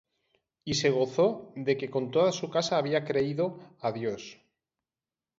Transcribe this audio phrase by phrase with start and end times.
[0.65, 3.45] y se gozó de que con toda su casa había creído
[3.85, 4.23] á Dios.